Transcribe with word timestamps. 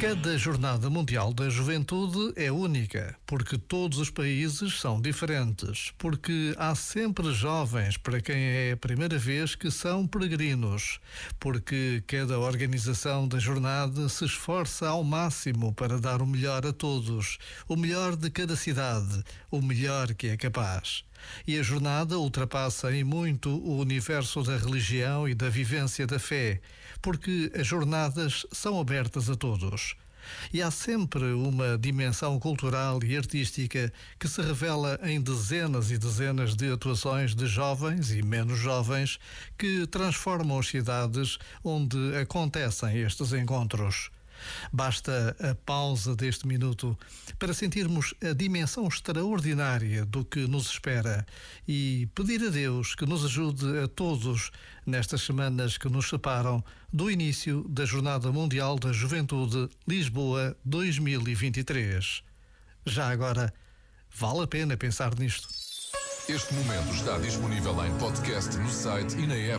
Cada 0.00 0.38
Jornada 0.38 0.88
Mundial 0.88 1.34
da 1.34 1.50
Juventude 1.50 2.32
é 2.36 2.52
única, 2.52 3.16
porque 3.26 3.58
todos 3.58 3.98
os 3.98 4.08
países 4.08 4.78
são 4.78 5.00
diferentes, 5.00 5.92
porque 5.98 6.54
há 6.56 6.72
sempre 6.76 7.32
jovens 7.32 7.96
para 7.96 8.20
quem 8.20 8.36
é 8.36 8.72
a 8.72 8.76
primeira 8.76 9.18
vez 9.18 9.56
que 9.56 9.72
são 9.72 10.06
peregrinos, 10.06 11.00
porque 11.40 12.00
cada 12.06 12.38
organização 12.38 13.26
da 13.26 13.40
jornada 13.40 14.08
se 14.08 14.24
esforça 14.24 14.88
ao 14.88 15.02
máximo 15.02 15.74
para 15.74 15.98
dar 15.98 16.22
o 16.22 16.26
melhor 16.26 16.64
a 16.64 16.72
todos, 16.72 17.36
o 17.66 17.74
melhor 17.74 18.14
de 18.14 18.30
cada 18.30 18.54
cidade, 18.54 19.24
o 19.50 19.60
melhor 19.60 20.14
que 20.14 20.28
é 20.28 20.36
capaz. 20.36 21.02
E 21.46 21.58
a 21.58 21.62
jornada 21.62 22.18
ultrapassa 22.18 22.94
em 22.94 23.02
muito 23.02 23.50
o 23.50 23.78
universo 23.78 24.42
da 24.42 24.56
religião 24.56 25.28
e 25.28 25.34
da 25.34 25.48
vivência 25.48 26.06
da 26.06 26.18
fé, 26.18 26.60
porque 27.02 27.50
as 27.58 27.66
jornadas 27.66 28.46
são 28.52 28.80
abertas 28.80 29.30
a 29.30 29.36
todos. 29.36 29.87
E 30.52 30.62
há 30.62 30.70
sempre 30.70 31.24
uma 31.32 31.78
dimensão 31.78 32.38
cultural 32.38 32.98
e 33.04 33.16
artística 33.16 33.92
que 34.18 34.28
se 34.28 34.40
revela 34.42 34.98
em 35.02 35.20
dezenas 35.20 35.90
e 35.90 35.98
dezenas 35.98 36.54
de 36.54 36.72
atuações 36.72 37.34
de 37.34 37.46
jovens 37.46 38.10
e 38.10 38.22
menos 38.22 38.58
jovens 38.58 39.18
que 39.56 39.86
transformam 39.86 40.58
as 40.58 40.68
cidades 40.68 41.38
onde 41.62 42.16
acontecem 42.16 42.98
estes 42.98 43.32
encontros. 43.32 44.10
Basta 44.72 45.36
a 45.40 45.54
pausa 45.54 46.14
deste 46.14 46.46
minuto 46.46 46.98
para 47.38 47.54
sentirmos 47.54 48.14
a 48.22 48.32
dimensão 48.32 48.86
extraordinária 48.86 50.04
do 50.04 50.24
que 50.24 50.46
nos 50.46 50.70
espera 50.70 51.26
e 51.66 52.08
pedir 52.14 52.46
a 52.46 52.50
Deus 52.50 52.94
que 52.94 53.06
nos 53.06 53.24
ajude 53.24 53.78
a 53.78 53.88
todos 53.88 54.50
nestas 54.86 55.22
semanas 55.22 55.78
que 55.78 55.88
nos 55.88 56.08
separam 56.08 56.64
do 56.92 57.10
início 57.10 57.64
da 57.68 57.84
Jornada 57.84 58.32
Mundial 58.32 58.78
da 58.78 58.92
Juventude 58.92 59.68
Lisboa 59.86 60.56
2023. 60.64 62.22
Já 62.86 63.10
agora, 63.10 63.52
vale 64.14 64.42
a 64.42 64.46
pena 64.46 64.76
pensar 64.76 65.14
nisto. 65.18 65.48
Este 66.28 66.52
momento 66.52 66.92
está 66.92 67.16
disponível 67.16 67.72
em 67.86 67.96
podcast 67.96 68.54
no 68.58 68.68
site 68.68 69.16
e 69.16 69.26
na 69.26 69.34
app. 69.34 69.56